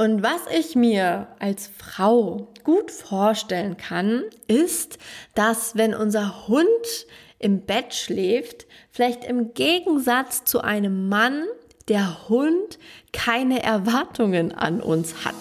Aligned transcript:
Und 0.00 0.22
was 0.22 0.40
ich 0.50 0.76
mir 0.76 1.26
als 1.40 1.70
Frau 1.76 2.48
gut 2.64 2.90
vorstellen 2.90 3.76
kann, 3.76 4.22
ist, 4.46 4.96
dass 5.34 5.76
wenn 5.76 5.94
unser 5.94 6.48
Hund 6.48 6.66
im 7.38 7.66
Bett 7.66 7.92
schläft, 7.92 8.66
vielleicht 8.90 9.24
im 9.24 9.52
Gegensatz 9.52 10.44
zu 10.44 10.62
einem 10.62 11.10
Mann, 11.10 11.44
der 11.88 12.30
Hund 12.30 12.78
keine 13.12 13.62
Erwartungen 13.62 14.52
an 14.52 14.80
uns 14.80 15.26
hat. 15.26 15.34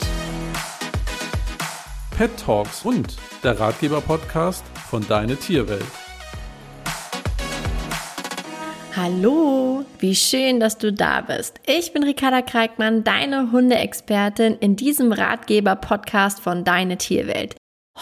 Pet 2.18 2.32
Talks 2.38 2.84
und 2.84 3.16
der 3.44 3.58
Ratgeber-Podcast 3.58 4.66
von 4.90 5.08
Deine 5.08 5.38
Tierwelt. 5.38 5.86
Hallo, 8.96 9.86
wie 10.00 10.16
schön, 10.16 10.60
dass 10.60 10.80
du 10.80 10.92
da 10.92 11.22
bist. 11.22 11.60
Ich 11.68 11.94
bin 11.94 12.04
Ricarda 12.04 12.42
Kreikmann, 12.42 13.04
deine 13.04 13.52
Hundeexpertin 13.52 14.58
in 14.60 14.76
diesem 14.76 15.12
Ratgeber-Podcast 15.12 16.40
von 16.40 16.64
Deine 16.64 16.98
Tierwelt. 16.98 17.56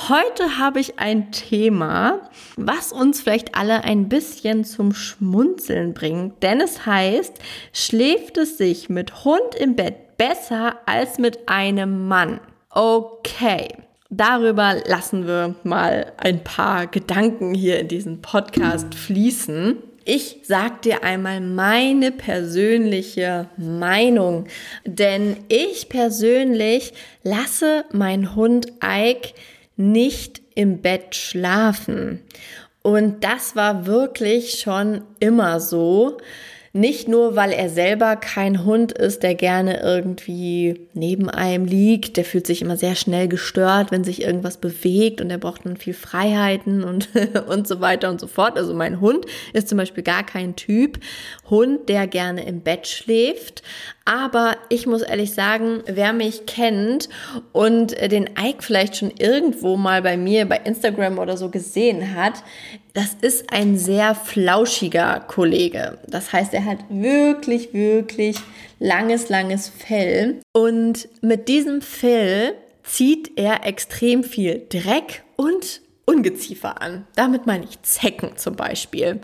Heute 0.08 0.58
habe 0.58 0.80
ich 0.80 0.98
ein 0.98 1.32
Thema, 1.34 2.30
was 2.56 2.94
uns 2.94 3.20
vielleicht 3.20 3.56
alle 3.56 3.84
ein 3.84 4.08
bisschen 4.08 4.64
zum 4.64 4.94
Schmunzeln 4.94 5.94
bringt, 5.94 6.42
denn 6.42 6.62
es 6.62 6.86
heißt, 6.86 7.34
schläft 7.74 8.38
es 8.38 8.58
sich 8.58 8.88
mit 8.88 9.26
Hund 9.26 9.56
im 9.60 9.76
Bett 9.76 10.18
besser 10.18 10.78
als 10.86 11.20
mit 11.20 11.50
einem 11.50 12.08
Mann? 12.08 12.40
Okay. 12.70 13.68
Darüber 14.10 14.76
lassen 14.88 15.28
wir 15.28 15.56
mal 15.64 16.14
ein 16.16 16.42
paar 16.42 16.88
Gedanken 16.88 17.54
hier 17.54 17.80
in 17.80 17.90
diesen 17.90 18.22
Podcast 18.22 18.96
fließen. 18.96 19.84
Ich 20.10 20.38
sag 20.44 20.84
dir 20.84 21.04
einmal 21.04 21.42
meine 21.42 22.14
persönliche 22.14 23.50
Meinung, 23.58 24.48
denn 24.86 25.36
ich 25.50 25.90
persönlich 25.90 26.94
lasse 27.24 27.84
meinen 27.92 28.34
Hund 28.34 28.72
Ike 28.82 29.34
nicht 29.76 30.42
im 30.56 30.82
Bett 30.82 31.14
schlafen. 31.14 32.22
Und 32.84 33.26
das 33.26 33.58
war 33.58 33.86
wirklich 33.86 34.62
schon 34.62 35.02
immer 35.20 35.60
so. 35.60 36.20
Nicht 36.74 37.08
nur, 37.08 37.36
weil 37.36 37.52
er 37.52 37.70
selber 37.70 38.16
kein 38.16 38.66
Hund 38.66 38.92
ist, 38.92 39.24
der 39.24 39.36
gerne 39.36 39.82
irgendwie 39.82 40.88
neben 40.94 41.30
einem 41.30 41.66
liegt. 41.66 42.18
Der 42.18 42.26
fühlt 42.26 42.48
sich 42.48 42.62
immer 42.62 42.78
sehr 42.78 42.96
schnell 42.96 43.28
gestört, 43.28 43.92
wenn 43.92 44.04
sich 44.04 44.22
irgendwas 44.22 44.58
bewegt 44.58 45.22
und 45.22 45.30
er 45.30 45.38
braucht 45.38 45.66
dann 45.66 45.78
viel 45.78 45.94
Freiheiten 45.94 46.84
und, 46.84 47.10
und 47.48 47.68
so 47.68 47.82
weiter 47.82 48.10
und 48.10 48.20
so 48.20 48.28
fort. 48.28 48.58
Also 48.58 48.74
mein 48.74 49.02
Hund 49.02 49.26
ist 49.54 49.70
zum 49.70 49.78
Beispiel 49.78 50.04
gar 50.04 50.26
kein 50.26 50.56
Typ 50.56 51.00
Hund, 51.50 51.90
der 51.90 52.08
gerne 52.08 52.46
im 52.46 52.62
Bett 52.62 52.88
schläft. 52.88 53.64
Aber 54.08 54.56
ich 54.70 54.88
muss 54.88 55.02
ehrlich 55.02 55.34
sagen, 55.34 55.84
wer 55.86 56.14
mich 56.14 56.46
kennt 56.46 57.10
und 57.52 57.92
den 57.92 58.30
Ike 58.40 58.64
vielleicht 58.64 58.96
schon 58.96 59.12
irgendwo 59.12 59.76
mal 59.76 60.02
bei 60.02 60.16
mir 60.16 60.46
bei 60.46 60.62
Instagram 60.64 61.20
oder 61.20 61.36
so 61.36 61.50
gesehen 61.50 62.16
hat, 62.16 62.36
das 62.94 63.18
ist 63.20 63.52
ein 63.52 63.78
sehr 63.78 64.16
flauschiger 64.16 65.20
Kollege. 65.28 65.98
Das 66.08 66.32
heißt, 66.32 66.54
er 66.54 66.64
hat 66.64 66.78
wirklich, 66.90 67.74
wirklich 67.74 68.38
langes, 68.80 69.28
langes 69.28 69.68
Fell. 69.68 70.40
Und 70.54 71.10
mit 71.22 71.50
diesem 71.50 71.82
Fell 71.82 72.54
zieht 72.84 73.32
er 73.36 73.66
extrem 73.66 74.24
viel 74.24 74.66
Dreck 74.70 75.26
und 75.36 75.82
Ungeziefer 76.08 76.82
an. 76.82 77.06
Damit 77.16 77.46
meine 77.46 77.66
ich 77.66 77.82
Zecken 77.82 78.38
zum 78.38 78.56
Beispiel. 78.56 79.20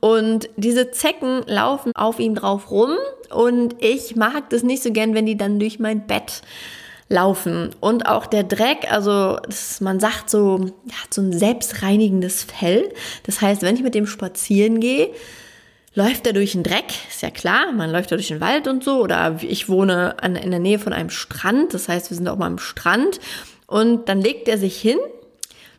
Und 0.00 0.48
diese 0.56 0.90
Zecken 0.90 1.42
laufen 1.46 1.92
auf 1.94 2.18
ihm 2.18 2.34
drauf 2.34 2.70
rum 2.70 2.92
und 3.30 3.76
ich 3.80 4.16
mag 4.16 4.48
das 4.50 4.62
nicht 4.62 4.82
so 4.82 4.92
gern, 4.92 5.14
wenn 5.14 5.26
die 5.26 5.36
dann 5.36 5.60
durch 5.60 5.78
mein 5.78 6.06
Bett 6.06 6.40
laufen. 7.08 7.70
Und 7.80 8.06
auch 8.06 8.24
der 8.24 8.44
Dreck, 8.44 8.90
also 8.90 9.36
das, 9.44 9.82
man 9.82 10.00
sagt 10.00 10.30
so, 10.30 10.72
ja, 10.86 10.94
so 11.10 11.20
ein 11.20 11.32
selbstreinigendes 11.32 12.44
Fell. 12.44 12.88
Das 13.24 13.42
heißt, 13.42 13.60
wenn 13.60 13.76
ich 13.76 13.82
mit 13.82 13.94
dem 13.94 14.06
spazieren 14.06 14.80
gehe, 14.80 15.10
läuft 15.94 16.26
er 16.26 16.32
durch 16.32 16.52
den 16.52 16.62
Dreck, 16.62 16.86
ist 17.10 17.20
ja 17.20 17.30
klar, 17.30 17.72
man 17.72 17.90
läuft 17.90 18.10
da 18.10 18.16
durch 18.16 18.28
den 18.28 18.40
Wald 18.40 18.66
und 18.68 18.82
so. 18.82 19.02
Oder 19.02 19.36
ich 19.42 19.68
wohne 19.68 20.22
an, 20.22 20.36
in 20.36 20.50
der 20.50 20.60
Nähe 20.60 20.78
von 20.78 20.94
einem 20.94 21.10
Strand, 21.10 21.74
das 21.74 21.88
heißt, 21.88 22.08
wir 22.08 22.16
sind 22.16 22.28
auch 22.28 22.38
mal 22.38 22.46
am 22.46 22.58
Strand. 22.58 23.20
Und 23.66 24.08
dann 24.08 24.22
legt 24.22 24.48
er 24.48 24.56
sich 24.56 24.80
hin 24.80 24.98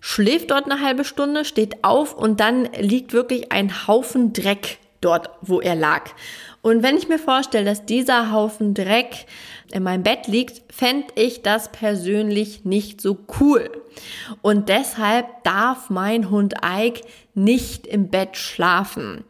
schläft 0.05 0.51
dort 0.51 0.69
eine 0.69 0.81
halbe 0.81 1.05
Stunde, 1.05 1.45
steht 1.45 1.85
auf 1.85 2.13
und 2.13 2.41
dann 2.41 2.65
liegt 2.77 3.13
wirklich 3.13 3.53
ein 3.53 3.87
Haufen 3.87 4.33
Dreck 4.33 4.77
dort, 4.99 5.29
wo 5.41 5.61
er 5.61 5.75
lag. 5.75 6.09
Und 6.61 6.83
wenn 6.83 6.97
ich 6.97 7.07
mir 7.07 7.19
vorstelle, 7.19 7.63
dass 7.63 7.85
dieser 7.85 8.29
Haufen 8.33 8.73
Dreck 8.73 9.25
in 9.71 9.81
meinem 9.81 10.03
Bett 10.03 10.27
liegt, 10.27 10.73
fände 10.73 11.07
ich 11.15 11.41
das 11.41 11.71
persönlich 11.71 12.65
nicht 12.65 12.99
so 12.99 13.17
cool. 13.39 13.71
Und 14.41 14.67
deshalb 14.67 15.25
darf 15.45 15.89
mein 15.89 16.29
Hund 16.29 16.55
Ike 16.65 17.01
nicht 17.33 17.87
im 17.87 18.09
Bett 18.09 18.35
schlafen. 18.35 19.23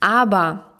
Aber 0.00 0.74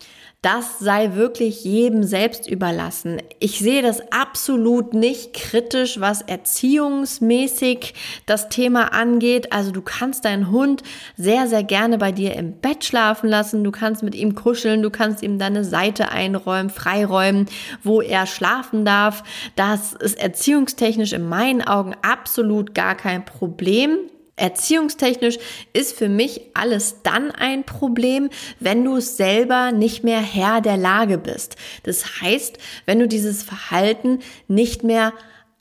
das 0.44 0.78
sei 0.78 1.15
wirklich 1.15 1.65
jedem 1.65 2.03
selbst 2.03 2.47
überlassen. 2.47 3.22
Ich 3.38 3.60
sehe 3.60 3.81
das 3.81 4.12
absolut 4.12 4.93
nicht 4.93 5.32
kritisch, 5.32 6.00
was 6.00 6.21
erziehungsmäßig 6.21 7.94
das 8.27 8.50
Thema 8.50 8.93
angeht. 8.93 9.54
Also 9.54 9.71
du 9.71 9.81
kannst 9.81 10.27
deinen 10.27 10.50
Hund 10.50 10.83
sehr, 11.16 11.49
sehr 11.49 11.65
gerne 11.65 11.97
bei 11.97 12.12
dir 12.12 12.34
im 12.34 12.53
Bett 12.53 12.84
schlafen 12.84 13.31
lassen. 13.31 13.65
Du 13.65 13.71
kannst 13.71 14.03
mit 14.03 14.15
ihm 14.15 14.34
kuscheln, 14.34 14.83
du 14.83 14.91
kannst 14.91 15.22
ihm 15.22 15.38
deine 15.38 15.65
Seite 15.65 16.10
einräumen, 16.10 16.69
freiräumen, 16.69 17.47
wo 17.83 18.03
er 18.03 18.27
schlafen 18.27 18.84
darf. 18.84 19.22
Das 19.56 19.94
ist 19.94 20.21
erziehungstechnisch 20.21 21.15
in 21.15 21.27
meinen 21.27 21.62
Augen 21.62 21.94
absolut 22.03 22.75
gar 22.75 22.97
kein 22.97 23.25
Problem. 23.25 23.97
Erziehungstechnisch 24.37 25.39
ist 25.72 25.97
für 25.97 26.09
mich 26.09 26.41
alles 26.55 27.03
dann 27.03 27.31
ein 27.31 27.65
Problem, 27.65 28.31
wenn 28.59 28.84
du 28.84 29.00
selber 29.00 29.71
nicht 29.71 30.03
mehr 30.03 30.21
Herr 30.21 30.61
der 30.61 30.77
Lage 30.77 31.19
bist. 31.19 31.56
Das 31.84 32.21
heißt, 32.21 32.59
wenn 32.87 32.99
du 32.99 33.06
dieses 33.06 33.43
Verhalten 33.43 34.19
nicht 34.49 34.83
mehr 34.83 35.12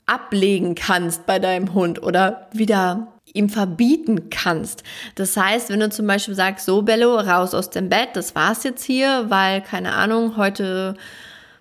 ablegen 0.06 0.74
kannst 0.74 1.24
bei 1.26 1.38
deinem 1.38 1.72
Hund 1.72 2.02
oder 2.02 2.48
wieder 2.52 3.14
ihm 3.32 3.48
verbieten 3.48 4.30
kannst. 4.30 4.82
Das 5.14 5.36
heißt, 5.36 5.70
wenn 5.70 5.80
du 5.80 5.90
zum 5.90 6.06
Beispiel 6.06 6.34
sagst, 6.34 6.66
so 6.66 6.82
Bello, 6.82 7.16
raus 7.16 7.54
aus 7.54 7.70
dem 7.70 7.88
Bett, 7.88 8.10
das 8.14 8.34
war's 8.34 8.64
jetzt 8.64 8.84
hier, 8.84 9.26
weil, 9.28 9.60
keine 9.60 9.92
Ahnung, 9.92 10.36
heute 10.36 10.94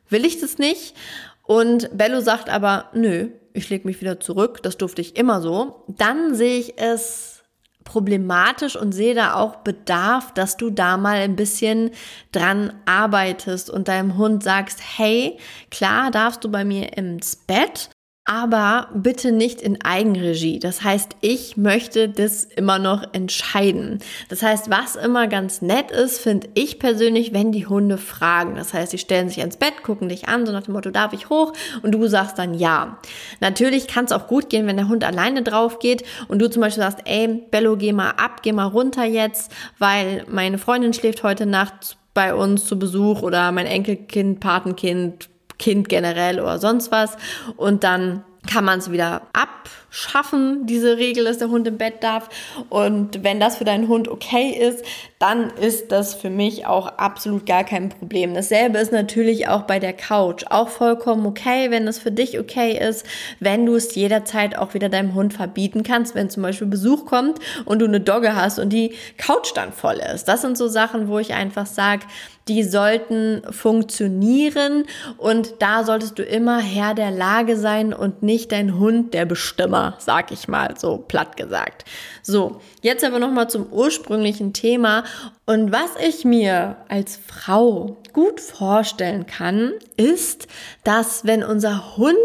will 0.09 0.25
ich 0.25 0.39
das 0.39 0.57
nicht. 0.57 0.95
Und 1.43 1.89
Bello 1.97 2.21
sagt 2.21 2.49
aber, 2.49 2.89
nö, 2.93 3.29
ich 3.53 3.69
lege 3.69 3.87
mich 3.87 4.01
wieder 4.01 4.19
zurück, 4.19 4.61
das 4.63 4.77
durfte 4.77 5.01
ich 5.01 5.15
immer 5.15 5.41
so, 5.41 5.83
dann 5.87 6.35
sehe 6.35 6.59
ich 6.59 6.77
es 6.77 7.43
problematisch 7.83 8.75
und 8.75 8.93
sehe 8.93 9.13
da 9.13 9.35
auch 9.35 9.57
Bedarf, 9.57 10.33
dass 10.33 10.57
du 10.57 10.69
da 10.69 10.97
mal 10.97 11.17
ein 11.17 11.35
bisschen 11.35 11.91
dran 12.31 12.73
arbeitest 12.85 13.69
und 13.69 13.87
deinem 13.87 14.17
Hund 14.17 14.43
sagst, 14.43 14.79
hey, 14.97 15.37
klar 15.69 16.11
darfst 16.11 16.43
du 16.43 16.49
bei 16.49 16.63
mir 16.65 16.97
ins 16.97 17.35
Bett, 17.35 17.89
aber 18.25 18.87
bitte 18.93 19.33
nicht 19.33 19.61
in 19.61 19.83
Eigenregie. 19.83 20.59
Das 20.59 20.81
heißt, 20.81 21.17
ich 21.19 21.57
möchte 21.57 22.07
das 22.07 22.45
immer 22.45 22.79
noch 22.79 23.03
entscheiden. 23.13 23.99
Das 24.29 24.41
heißt, 24.41 24.69
was 24.69 24.95
immer 24.95 25.27
ganz 25.27 25.61
nett 25.61 25.91
ist, 25.91 26.19
finde 26.19 26.47
ich 26.53 26.79
persönlich, 26.79 27.33
wenn 27.33 27.51
die 27.51 27.67
Hunde 27.67 27.97
fragen. 27.97 28.55
Das 28.55 28.73
heißt, 28.73 28.91
sie 28.91 28.97
stellen 28.97 29.27
sich 29.27 29.41
ans 29.41 29.57
Bett, 29.57 29.83
gucken 29.83 30.07
dich 30.07 30.29
an, 30.29 30.45
so 30.45 30.53
nach 30.53 30.63
dem 30.63 30.73
Motto, 30.73 30.89
darf 30.89 31.11
ich 31.11 31.29
hoch? 31.29 31.51
Und 31.81 31.91
du 31.91 32.07
sagst 32.07 32.39
dann 32.39 32.53
ja. 32.53 32.97
Natürlich 33.41 33.87
kann 33.87 34.05
es 34.05 34.13
auch 34.13 34.27
gut 34.27 34.49
gehen, 34.49 34.67
wenn 34.67 34.77
der 34.77 34.87
Hund 34.87 35.03
alleine 35.03 35.43
drauf 35.43 35.79
geht 35.79 36.03
und 36.29 36.39
du 36.39 36.49
zum 36.49 36.61
Beispiel 36.61 36.83
sagst, 36.83 36.99
ey, 37.03 37.43
Bello, 37.51 37.75
geh 37.75 37.91
mal 37.91 38.11
ab, 38.11 38.41
geh 38.41 38.53
mal 38.53 38.67
runter 38.67 39.03
jetzt, 39.03 39.51
weil 39.79 40.23
meine 40.29 40.57
Freundin 40.57 40.93
schläft 40.93 41.23
heute 41.23 41.45
Nacht 41.45 41.97
bei 42.13 42.33
uns 42.33 42.65
zu 42.65 42.79
Besuch 42.79 43.21
oder 43.21 43.51
mein 43.51 43.65
Enkelkind, 43.65 44.39
Patenkind, 44.39 45.29
Kind 45.59 45.89
generell 45.89 46.39
oder 46.39 46.59
sonst 46.59 46.91
was. 46.91 47.17
Und 47.57 47.83
dann 47.83 48.23
kann 48.47 48.65
man 48.65 48.79
es 48.79 48.91
wieder 48.91 49.21
abschaffen, 49.31 50.65
diese 50.65 50.97
Regel, 50.97 51.23
dass 51.23 51.37
der 51.37 51.49
Hund 51.49 51.65
im 51.67 51.77
Bett 51.77 52.03
darf. 52.03 52.27
Und 52.69 53.23
wenn 53.23 53.39
das 53.39 53.57
für 53.57 53.63
deinen 53.63 53.87
Hund 53.87 54.09
okay 54.09 54.49
ist, 54.49 54.83
dann 55.17 55.49
ist 55.51 55.91
das 55.91 56.13
für 56.13 56.29
mich 56.29 56.65
auch 56.65 56.87
absolut 56.87 57.45
gar 57.45 57.63
kein 57.63 57.89
Problem. 57.89 58.33
Dasselbe 58.33 58.79
ist 58.79 58.91
natürlich 58.91 59.47
auch 59.47 59.61
bei 59.61 59.79
der 59.79 59.93
Couch. 59.93 60.43
Auch 60.49 60.67
vollkommen 60.67 61.25
okay, 61.25 61.71
wenn 61.71 61.85
das 61.85 61.99
für 61.99 62.11
dich 62.11 62.37
okay 62.37 62.77
ist, 62.77 63.05
wenn 63.39 63.65
du 63.65 63.75
es 63.75 63.95
jederzeit 63.95 64.57
auch 64.57 64.73
wieder 64.73 64.89
deinem 64.89 65.13
Hund 65.13 65.33
verbieten 65.33 65.83
kannst, 65.83 66.13
wenn 66.13 66.29
zum 66.29 66.43
Beispiel 66.43 66.67
Besuch 66.67 67.05
kommt 67.05 67.39
und 67.63 67.79
du 67.79 67.85
eine 67.85 68.01
Dogge 68.01 68.35
hast 68.35 68.59
und 68.59 68.69
die 68.69 68.93
Couch 69.17 69.51
dann 69.55 69.71
voll 69.71 70.01
ist. 70.13 70.25
Das 70.25 70.41
sind 70.41 70.57
so 70.57 70.67
Sachen, 70.67 71.07
wo 71.07 71.19
ich 71.19 71.33
einfach 71.33 71.65
sage, 71.65 72.05
die 72.47 72.63
sollten 72.63 73.41
funktionieren 73.51 74.85
und 75.17 75.55
da 75.59 75.83
solltest 75.83 76.19
du 76.19 76.23
immer 76.23 76.59
Herr 76.59 76.93
der 76.93 77.11
Lage 77.11 77.57
sein 77.57 77.93
und 77.93 78.21
nicht 78.21 78.51
dein 78.51 78.77
Hund 78.77 79.13
der 79.13 79.25
Bestimmer, 79.25 79.95
sag 79.99 80.31
ich 80.31 80.47
mal, 80.47 80.77
so 80.77 80.97
platt 80.97 81.37
gesagt. 81.37 81.85
So, 82.21 82.59
jetzt 82.81 83.03
aber 83.03 83.19
nochmal 83.19 83.49
zum 83.49 83.71
ursprünglichen 83.71 84.53
Thema 84.53 85.03
und 85.45 85.71
was 85.71 85.91
ich 86.05 86.25
mir 86.25 86.77
als 86.89 87.19
Frau 87.25 87.97
gut 88.11 88.41
vorstellen 88.41 89.25
kann, 89.25 89.73
ist, 89.97 90.47
dass 90.83 91.25
wenn 91.25 91.43
unser 91.43 91.97
Hund 91.97 92.17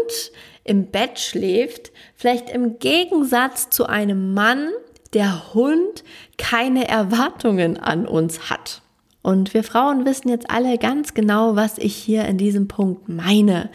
im 0.63 0.87
Bett 0.91 1.19
schläft, 1.19 1.91
vielleicht 2.15 2.49
im 2.49 2.77
Gegensatz 2.79 3.69
zu 3.69 3.87
einem 3.87 4.33
Mann, 4.33 4.69
der 5.13 5.53
Hund 5.53 6.03
keine 6.37 6.87
Erwartungen 6.87 7.77
an 7.77 8.05
uns 8.05 8.49
hat. 8.49 8.81
Und 9.29 9.53
wir 9.53 9.63
Frauen 9.63 10.07
wissen 10.07 10.29
jetzt 10.29 10.49
alle 10.49 10.79
ganz 10.79 11.13
genau, 11.13 11.55
was 11.55 11.77
ich 11.77 11.95
hier 11.95 12.25
in 12.25 12.39
diesem 12.39 12.67
Punkt 12.67 13.09
meine. 13.09 13.69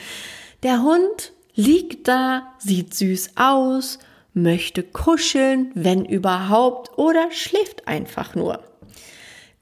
Der 0.64 0.82
Hund 0.82 1.32
liegt 1.54 2.08
da, 2.08 2.54
sieht 2.58 2.92
süß 2.92 3.36
aus, 3.36 4.00
möchte 4.32 4.82
kuscheln, 4.82 5.70
wenn 5.76 6.04
überhaupt, 6.04 6.98
oder 6.98 7.30
schläft 7.30 7.86
einfach 7.86 8.34
nur. 8.34 8.64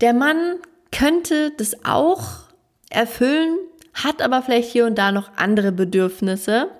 Der 0.00 0.14
Mann 0.14 0.54
könnte 0.92 1.52
das 1.58 1.84
auch 1.84 2.22
erfüllen, 2.88 3.58
hat 3.92 4.22
aber 4.22 4.40
vielleicht 4.40 4.72
hier 4.72 4.86
und 4.86 4.96
da 4.96 5.12
noch 5.12 5.36
andere 5.36 5.72
Bedürfnisse, 5.72 6.70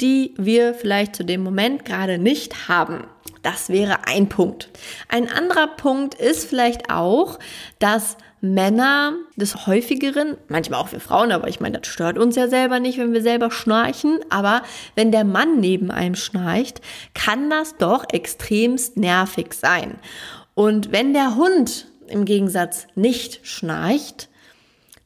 die 0.00 0.34
wir 0.36 0.74
vielleicht 0.74 1.16
zu 1.16 1.24
dem 1.24 1.42
Moment 1.42 1.84
gerade 1.84 2.16
nicht 2.16 2.68
haben. 2.68 3.08
Das 3.42 3.68
wäre 3.68 4.06
ein 4.06 4.28
Punkt. 4.28 4.70
Ein 5.08 5.28
anderer 5.28 5.66
Punkt 5.66 6.14
ist 6.14 6.48
vielleicht 6.48 6.90
auch, 6.90 7.38
dass 7.78 8.16
Männer 8.40 9.14
des 9.36 9.66
häufigeren, 9.66 10.36
manchmal 10.48 10.80
auch 10.80 10.90
wir 10.90 11.00
Frauen, 11.00 11.30
aber 11.30 11.48
ich 11.48 11.60
meine, 11.60 11.78
das 11.78 11.88
stört 11.88 12.18
uns 12.18 12.34
ja 12.34 12.48
selber 12.48 12.80
nicht, 12.80 12.98
wenn 12.98 13.12
wir 13.12 13.22
selber 13.22 13.52
schnarchen, 13.52 14.18
aber 14.30 14.62
wenn 14.96 15.12
der 15.12 15.24
Mann 15.24 15.60
neben 15.60 15.92
einem 15.92 16.16
schnarcht, 16.16 16.80
kann 17.14 17.50
das 17.50 17.76
doch 17.76 18.04
extremst 18.12 18.96
nervig 18.96 19.54
sein. 19.54 19.94
Und 20.54 20.90
wenn 20.90 21.12
der 21.12 21.36
Hund 21.36 21.86
im 22.08 22.24
Gegensatz 22.24 22.88
nicht 22.96 23.46
schnarcht, 23.46 24.28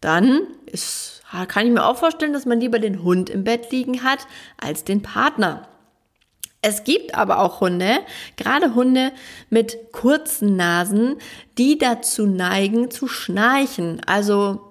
dann 0.00 0.40
ist, 0.64 1.22
kann 1.48 1.66
ich 1.66 1.72
mir 1.72 1.84
auch 1.84 1.98
vorstellen, 1.98 2.32
dass 2.32 2.46
man 2.46 2.60
lieber 2.60 2.78
den 2.78 3.02
Hund 3.02 3.28
im 3.28 3.44
Bett 3.44 3.70
liegen 3.70 4.02
hat 4.02 4.26
als 4.56 4.84
den 4.84 5.02
Partner. 5.02 5.68
Es 6.68 6.82
gibt 6.82 7.14
aber 7.14 7.38
auch 7.38 7.60
Hunde, 7.60 8.00
gerade 8.36 8.74
Hunde 8.74 9.12
mit 9.50 9.92
kurzen 9.92 10.56
Nasen, 10.56 11.14
die 11.58 11.78
dazu 11.78 12.26
neigen 12.26 12.90
zu 12.90 13.06
schnarchen. 13.06 14.00
Also 14.04 14.65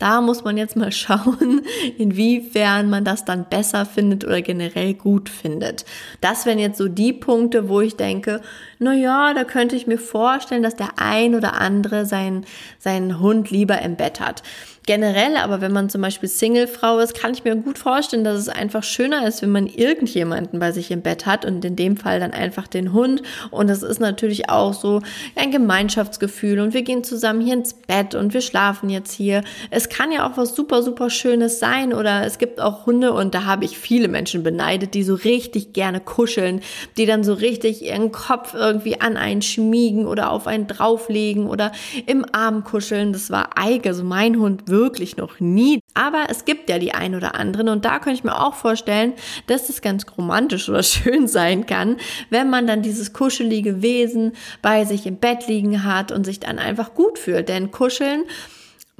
da 0.00 0.20
muss 0.20 0.42
man 0.42 0.56
jetzt 0.56 0.76
mal 0.76 0.90
schauen, 1.00 1.62
inwiefern 1.96 2.90
man 2.90 3.04
das 3.04 3.24
dann 3.24 3.48
besser 3.48 3.86
findet 3.86 4.24
oder 4.24 4.42
generell 4.42 4.94
gut 4.94 5.28
findet. 5.28 5.84
Das 6.20 6.46
wären 6.46 6.58
jetzt 6.58 6.78
so 6.78 6.88
die 6.88 7.12
Punkte, 7.12 7.68
wo 7.68 7.80
ich 7.80 7.96
denke, 7.96 8.40
na 8.80 8.94
ja, 8.94 9.32
da 9.34 9.44
könnte 9.44 9.76
ich 9.76 9.86
mir 9.86 9.98
vorstellen, 9.98 10.62
dass 10.62 10.74
der 10.74 10.94
ein 10.96 11.36
oder 11.36 11.60
andere 11.60 12.06
seinen, 12.06 12.44
seinen 12.78 13.20
Hund 13.20 13.50
lieber 13.50 13.80
im 13.82 13.96
Bett 13.96 14.18
hat 14.18 14.42
generell, 14.90 15.36
aber 15.36 15.60
wenn 15.60 15.70
man 15.70 15.88
zum 15.88 16.00
Beispiel 16.00 16.28
Singlefrau 16.28 16.98
ist, 16.98 17.14
kann 17.14 17.32
ich 17.32 17.44
mir 17.44 17.54
gut 17.54 17.78
vorstellen, 17.78 18.24
dass 18.24 18.36
es 18.36 18.48
einfach 18.48 18.82
schöner 18.82 19.24
ist, 19.24 19.40
wenn 19.40 19.52
man 19.52 19.68
irgendjemanden 19.68 20.58
bei 20.58 20.72
sich 20.72 20.90
im 20.90 21.00
Bett 21.00 21.26
hat 21.26 21.44
und 21.44 21.64
in 21.64 21.76
dem 21.76 21.96
Fall 21.96 22.18
dann 22.18 22.32
einfach 22.32 22.66
den 22.66 22.92
Hund. 22.92 23.22
Und 23.52 23.70
es 23.70 23.84
ist 23.84 24.00
natürlich 24.00 24.50
auch 24.50 24.72
so 24.72 25.00
ein 25.36 25.52
Gemeinschaftsgefühl 25.52 26.58
und 26.58 26.74
wir 26.74 26.82
gehen 26.82 27.04
zusammen 27.04 27.40
hier 27.40 27.54
ins 27.54 27.74
Bett 27.74 28.16
und 28.16 28.34
wir 28.34 28.40
schlafen 28.40 28.90
jetzt 28.90 29.12
hier. 29.12 29.44
Es 29.70 29.89
kann 29.90 30.12
ja 30.12 30.26
auch 30.26 30.36
was 30.36 30.54
super, 30.54 30.82
super 30.82 31.10
Schönes 31.10 31.58
sein 31.58 31.92
oder 31.92 32.24
es 32.24 32.38
gibt 32.38 32.60
auch 32.60 32.86
Hunde 32.86 33.12
und 33.12 33.34
da 33.34 33.44
habe 33.44 33.64
ich 33.64 33.78
viele 33.78 34.08
Menschen 34.08 34.42
beneidet, 34.42 34.94
die 34.94 35.02
so 35.02 35.14
richtig 35.14 35.72
gerne 35.74 36.00
kuscheln, 36.00 36.62
die 36.96 37.04
dann 37.04 37.24
so 37.24 37.34
richtig 37.34 37.82
ihren 37.82 38.12
Kopf 38.12 38.54
irgendwie 38.54 39.00
an 39.00 39.16
einen 39.16 39.42
schmiegen 39.42 40.06
oder 40.06 40.30
auf 40.30 40.46
einen 40.46 40.66
drauflegen 40.66 41.46
oder 41.46 41.72
im 42.06 42.24
Arm 42.32 42.64
kuscheln. 42.64 43.12
Das 43.12 43.30
war 43.30 43.50
Eike, 43.56 43.90
also 43.90 44.04
mein 44.04 44.38
Hund 44.38 44.68
wirklich 44.68 45.16
noch 45.16 45.40
nie. 45.40 45.80
Aber 45.94 46.26
es 46.28 46.44
gibt 46.44 46.70
ja 46.70 46.78
die 46.78 46.94
ein 46.94 47.14
oder 47.14 47.34
anderen 47.34 47.68
und 47.68 47.84
da 47.84 47.98
könnte 47.98 48.18
ich 48.18 48.24
mir 48.24 48.40
auch 48.40 48.54
vorstellen, 48.54 49.12
dass 49.48 49.68
es 49.68 49.82
ganz 49.82 50.06
romantisch 50.16 50.68
oder 50.68 50.82
schön 50.84 51.26
sein 51.26 51.66
kann, 51.66 51.96
wenn 52.30 52.48
man 52.48 52.66
dann 52.66 52.82
dieses 52.82 53.12
kuschelige 53.12 53.82
Wesen 53.82 54.32
bei 54.62 54.84
sich 54.84 55.06
im 55.06 55.16
Bett 55.16 55.48
liegen 55.48 55.84
hat 55.84 56.12
und 56.12 56.24
sich 56.24 56.40
dann 56.40 56.58
einfach 56.58 56.94
gut 56.94 57.18
fühlt. 57.18 57.48
Denn 57.48 57.70
kuscheln 57.72 58.24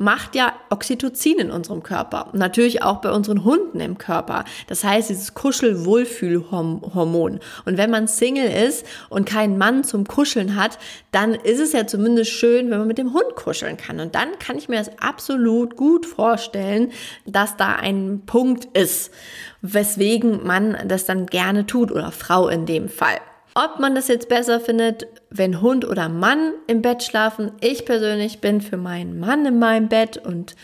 macht 0.01 0.35
ja 0.35 0.55
Oxytocin 0.71 1.39
in 1.39 1.51
unserem 1.51 1.83
Körper. 1.83 2.29
Natürlich 2.33 2.83
auch 2.83 3.03
bei 3.03 3.13
unseren 3.13 3.45
Hunden 3.45 3.81
im 3.81 3.99
Körper. 3.99 4.45
Das 4.67 4.83
heißt, 4.83 5.11
dieses 5.11 5.35
Kuschelwohlfühlhormon. 5.35 7.41
Und 7.67 7.77
wenn 7.77 7.91
man 7.91 8.09
Single 8.09 8.51
ist 8.51 8.87
und 9.11 9.27
keinen 9.27 9.59
Mann 9.59 9.85
zum 9.85 10.07
Kuscheln 10.07 10.57
hat, 10.57 10.79
dann 11.13 11.35
ist 11.35 11.61
es 11.61 11.73
ja 11.73 11.87
zumindest 11.87 12.31
schön, 12.31 12.71
wenn 12.71 12.79
man 12.79 12.89
mit 12.89 12.99
dem 12.99 13.13
Hund 13.13 13.37
kuscheln 13.37 13.77
kann. 13.77 14.01
Und 14.01 14.15
dann 14.15 14.39
kann 14.39 14.57
ich 14.57 14.69
mir 14.69 14.79
das 14.79 14.91
absolut 14.99 15.77
gut 15.77 16.07
vorstellen, 16.07 16.93
dass 17.27 17.57
da 17.57 17.77
ein 17.77 18.23
Punkt 18.25 18.65
ist, 18.77 19.13
weswegen 19.61 20.47
man 20.47 20.79
das 20.87 21.05
dann 21.05 21.27
gerne 21.27 21.67
tut 21.67 21.93
oder 21.93 22.11
Frau 22.11 22.49
in 22.49 22.65
dem 22.65 22.89
Fall. 22.89 23.19
Ob 23.55 23.81
man 23.81 23.95
das 23.95 24.09
jetzt 24.09 24.29
besser 24.29 24.61
findet, 24.61 25.07
wenn 25.31 25.61
Hund 25.61 25.85
oder 25.85 26.09
Mann 26.09 26.53
im 26.67 26.83
Bett 26.83 27.03
schlafen. 27.03 27.53
Ich 27.61 27.85
persönlich 27.85 28.41
bin 28.41 28.61
für 28.61 28.77
meinen 28.77 29.19
Mann 29.19 29.45
in 29.45 29.59
meinem 29.59 29.89
Bett 29.89 30.19
und 30.19 30.55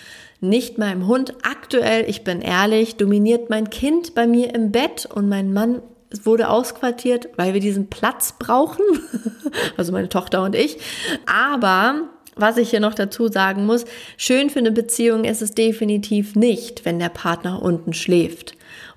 nicht 0.41 0.79
meinem 0.79 1.07
Hund. 1.07 1.35
Aktuell, 1.43 2.09
ich 2.09 2.23
bin 2.23 2.41
ehrlich, 2.41 2.97
dominiert 2.97 3.51
mein 3.51 3.71
Kind 3.71 4.15
bei 4.15 4.27
mir 4.27 4.55
im 4.55 4.71
Bett 4.71 5.09
und 5.13 5.29
mein 5.29 5.53
Mann 5.53 5.83
wurde 6.23 6.49
ausquartiert, 6.49 7.29
weil 7.37 7.55
wir 7.55 7.61
diesen 7.61 7.89
Platz 7.89 8.35
brauchen. 8.39 8.85
also 9.77 9.93
meine 9.93 10.09
Tochter 10.09 10.43
und 10.43 10.55
ich. 10.55 10.79
Aber 11.27 12.03
was 12.37 12.57
ich 12.57 12.71
hier 12.71 12.81
noch 12.81 12.95
dazu 12.95 13.29
sagen 13.29 13.67
muss, 13.67 13.85
schön 14.17 14.49
für 14.49 14.61
eine 14.61 14.71
Beziehung 14.71 15.25
ist 15.25 15.43
es 15.43 15.55
definitiv 15.55 16.37
nicht, 16.37 16.85
wenn 16.85 17.01
der 17.01 17.09
Partner 17.09 17.63
unten 17.63 17.93
schläft 17.93 18.56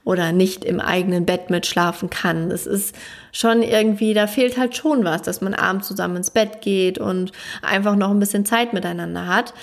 oder 0.09 0.31
nicht 0.31 0.65
im 0.65 0.79
eigenen 0.79 1.27
Bett 1.27 1.51
mitschlafen 1.51 2.09
kann. 2.09 2.49
Es 2.49 2.65
ist 2.65 2.95
schon 3.31 3.61
irgendwie, 3.61 4.15
da 4.15 4.25
fehlt 4.25 4.57
halt 4.57 4.75
schon 4.75 5.05
was, 5.05 5.21
dass 5.21 5.39
man 5.39 5.53
abends 5.53 5.87
zusammen 5.87 6.15
ins 6.15 6.31
Bett 6.31 6.61
geht 6.61 6.97
und 6.97 7.31
einfach 7.61 7.95
noch 7.95 8.09
ein 8.09 8.19
bisschen 8.19 8.43
Zeit 8.43 8.73
miteinander 8.73 9.27
hat. 9.27 9.53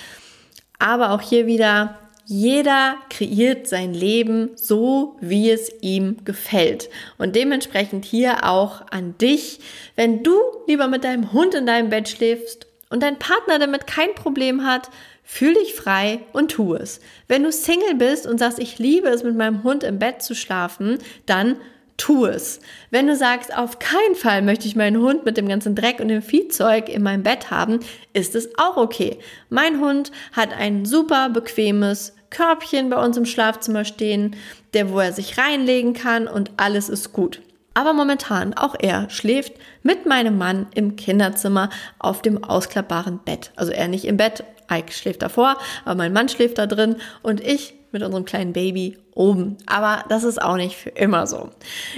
Aber 0.79 1.11
auch 1.11 1.21
hier 1.21 1.47
wieder, 1.47 1.99
jeder 2.27 2.95
kreiert 3.11 3.67
sein 3.67 3.93
Leben 3.93 4.51
so, 4.55 5.17
wie 5.21 5.51
es 5.51 5.69
ihm 5.81 6.25
gefällt. 6.25 6.91
Und 7.19 7.35
dementsprechend 7.35 8.05
hier 8.05 8.45
auch 8.45 8.83
an 8.93 9.19
dich, 9.19 9.59
wenn 9.97 10.23
du 10.23 10.37
lieber 10.69 10.87
mit 10.87 11.03
deinem 11.03 11.33
Hund 11.33 11.57
in 11.57 11.67
deinem 11.67 11.91
Bett 11.91 12.09
schläfst 12.09 12.69
und 12.89 13.03
dein 13.03 13.19
Partner 13.19 13.59
damit 13.59 13.89
kein 13.89 14.15
Problem 14.15 14.65
hat, 14.65 14.91
Fühl 15.29 15.55
dich 15.55 15.75
frei 15.75 16.21
und 16.33 16.53
tu 16.53 16.75
es. 16.75 17.01
Wenn 17.27 17.43
du 17.43 17.51
Single 17.51 17.97
bist 17.97 18.29
und 18.29 18.39
sagst, 18.39 18.61
ich 18.61 18.79
liebe 18.79 19.09
es, 19.09 19.25
mit 19.25 19.37
meinem 19.37 19.65
Hund 19.65 19.83
im 19.83 19.99
Bett 19.99 20.23
zu 20.23 20.37
schlafen, 20.37 20.99
dann 21.27 21.57
tu 21.97 22.27
es. 22.27 22.61
Wenn 22.93 23.09
du 23.09 23.17
sagst, 23.17 23.53
auf 23.57 23.81
keinen 23.81 24.15
Fall 24.15 24.41
möchte 24.41 24.69
ich 24.69 24.77
meinen 24.77 24.99
Hund 24.99 25.25
mit 25.25 25.37
dem 25.37 25.49
ganzen 25.49 25.75
Dreck 25.75 25.99
und 25.99 26.09
dem 26.09 26.23
Viehzeug 26.23 26.89
in 26.89 27.03
meinem 27.03 27.25
Bett 27.25 27.51
haben, 27.51 27.81
ist 28.13 28.37
es 28.37 28.57
auch 28.57 28.77
okay. 28.77 29.19
Mein 29.49 29.81
Hund 29.81 30.13
hat 30.31 30.53
ein 30.57 30.85
super 30.85 31.29
bequemes 31.29 32.15
Körbchen 32.31 32.89
bei 32.89 33.05
uns 33.05 33.17
im 33.17 33.27
Schlafzimmer 33.27 33.85
stehen, 33.85 34.37
der 34.75 34.91
wo 34.91 35.01
er 35.01 35.13
sich 35.13 35.39
reinlegen 35.39 35.93
kann 35.93 36.29
und 36.29 36.53
alles 36.57 36.89
ist 36.89 37.13
gut. 37.13 37.41
Aber 37.77 37.93
momentan, 37.93 38.55
auch 38.55 38.75
er 38.79 39.11
schläft 39.11 39.53
mit 39.83 40.07
meinem 40.07 40.39
Mann 40.39 40.67
im 40.75 40.97
Kinderzimmer 40.97 41.69
auf 41.99 42.23
dem 42.23 42.43
ausklappbaren 42.43 43.19
Bett. 43.23 43.53
Also 43.55 43.71
er 43.71 43.87
nicht 43.87 44.07
im 44.07 44.17
Bett, 44.17 44.45
Ike 44.73 44.93
schläft 44.93 45.21
davor, 45.21 45.59
aber 45.85 45.95
mein 45.95 46.15
Mann 46.15 46.31
schläft 46.31 46.57
da 46.57 46.67
drin 46.67 46.97
und 47.23 47.43
ich 47.43 47.75
mit 47.93 48.03
unserem 48.03 48.25
kleinen 48.25 48.55
Baby 48.55 48.97
oben. 49.15 49.59
Aber 49.67 50.07
das 50.09 50.25
ist 50.25 50.41
auch 50.41 50.57
nicht 50.57 50.75
für 50.75 50.89
immer 50.89 51.27
so. 51.27 51.51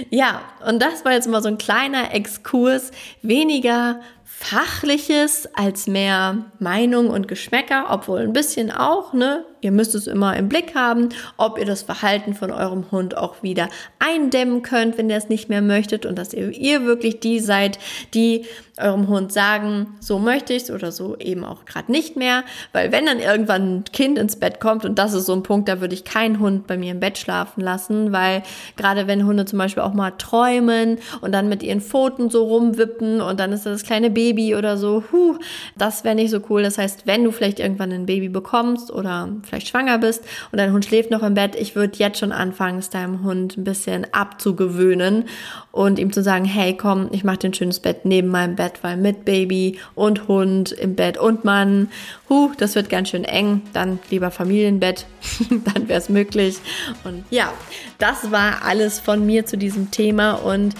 Ja, 0.09 0.41
und 0.67 0.81
das 0.81 1.05
war 1.05 1.13
jetzt 1.13 1.29
mal 1.29 1.41
so 1.41 1.47
ein 1.47 1.57
kleiner 1.57 2.13
Exkurs, 2.13 2.91
weniger 3.21 4.01
Fachliches 4.41 5.49
als 5.53 5.85
mehr 5.85 6.45
Meinung 6.59 7.09
und 7.09 7.27
Geschmäcker, 7.27 7.87
obwohl 7.89 8.21
ein 8.21 8.31
bisschen 8.31 8.71
auch, 8.71 9.11
ne? 9.11 9.43
Ihr 9.61 9.73
müsst 9.73 9.93
es 9.93 10.07
immer 10.07 10.37
im 10.37 10.47
Blick 10.47 10.73
haben, 10.73 11.09
ob 11.35 11.59
ihr 11.59 11.65
das 11.65 11.81
Verhalten 11.81 12.33
von 12.33 12.49
eurem 12.49 12.89
Hund 12.91 13.17
auch 13.17 13.43
wieder 13.43 13.67
eindämmen 13.99 14.61
könnt, 14.61 14.97
wenn 14.97 15.09
ihr 15.09 15.17
es 15.17 15.27
nicht 15.27 15.49
mehr 15.49 15.61
möchtet 15.61 16.05
und 16.05 16.17
dass 16.17 16.33
ihr, 16.33 16.51
ihr 16.51 16.85
wirklich 16.85 17.19
die 17.19 17.41
seid, 17.41 17.77
die 18.13 18.45
eurem 18.77 19.09
Hund 19.09 19.33
sagen, 19.33 19.97
so 19.99 20.17
möchte 20.17 20.53
ich 20.53 20.63
es 20.63 20.71
oder 20.71 20.93
so 20.93 21.17
eben 21.17 21.43
auch 21.43 21.65
gerade 21.65 21.91
nicht 21.91 22.15
mehr, 22.15 22.45
weil 22.71 22.93
wenn 22.93 23.05
dann 23.05 23.19
irgendwann 23.19 23.79
ein 23.79 23.83
Kind 23.91 24.17
ins 24.17 24.37
Bett 24.37 24.61
kommt 24.61 24.85
und 24.85 24.97
das 24.97 25.13
ist 25.13 25.25
so 25.25 25.33
ein 25.33 25.43
Punkt, 25.43 25.67
da 25.67 25.81
würde 25.81 25.93
ich 25.93 26.05
keinen 26.05 26.39
Hund 26.39 26.65
bei 26.65 26.77
mir 26.77 26.91
im 26.91 27.01
Bett 27.01 27.17
schlafen 27.17 27.59
lassen, 27.59 28.13
weil 28.13 28.43
gerade 28.77 29.07
wenn 29.07 29.25
Hunde 29.25 29.43
zum 29.43 29.59
Beispiel 29.59 29.83
auch 29.83 29.93
mal 29.93 30.11
träumen 30.11 30.99
und 31.19 31.33
dann 31.33 31.49
mit 31.49 31.61
ihren 31.61 31.81
Pfoten 31.81 32.29
so 32.29 32.45
rumwippen 32.45 33.19
und 33.19 33.37
dann 33.41 33.51
ist 33.51 33.65
das 33.65 33.83
kleine 33.83 34.09
Baby 34.09 34.28
oder 34.55 34.77
so, 34.77 35.03
huh, 35.11 35.37
das 35.77 36.03
wäre 36.03 36.15
nicht 36.15 36.31
so 36.31 36.41
cool. 36.49 36.63
Das 36.63 36.77
heißt, 36.77 37.05
wenn 37.05 37.23
du 37.23 37.31
vielleicht 37.31 37.59
irgendwann 37.59 37.91
ein 37.91 38.05
Baby 38.05 38.29
bekommst 38.29 38.91
oder 38.91 39.29
vielleicht 39.43 39.67
schwanger 39.67 39.97
bist 39.97 40.23
und 40.51 40.57
dein 40.57 40.71
Hund 40.71 40.85
schläft 40.85 41.11
noch 41.11 41.23
im 41.23 41.33
Bett, 41.33 41.55
ich 41.55 41.75
würde 41.75 41.97
jetzt 41.97 42.19
schon 42.19 42.31
anfangen, 42.31 42.79
es 42.79 42.89
deinem 42.89 43.23
Hund 43.23 43.57
ein 43.57 43.63
bisschen 43.63 44.07
abzugewöhnen 44.13 45.25
und 45.71 45.99
ihm 45.99 46.11
zu 46.11 46.23
sagen, 46.23 46.45
hey, 46.45 46.75
komm, 46.75 47.09
ich 47.11 47.23
mache 47.23 47.37
dir 47.37 47.49
ein 47.49 47.53
schönes 47.53 47.79
Bett 47.79 48.05
neben 48.05 48.27
meinem 48.29 48.55
Bett, 48.55 48.79
weil 48.81 48.97
mit 48.97 49.25
Baby 49.25 49.79
und 49.95 50.27
Hund 50.27 50.71
im 50.71 50.95
Bett 50.95 51.17
und 51.17 51.45
Mann, 51.45 51.89
huh, 52.29 52.51
das 52.57 52.75
wird 52.75 52.89
ganz 52.89 53.09
schön 53.09 53.23
eng, 53.23 53.61
dann 53.73 53.99
lieber 54.09 54.31
Familienbett, 54.31 55.05
dann 55.73 55.87
wäre 55.87 55.99
es 55.99 56.09
möglich. 56.09 56.57
Und 57.03 57.23
ja, 57.29 57.53
das 57.97 58.31
war 58.31 58.63
alles 58.65 58.99
von 58.99 59.25
mir 59.25 59.45
zu 59.45 59.57
diesem 59.57 59.91
Thema 59.91 60.33
und 60.33 60.75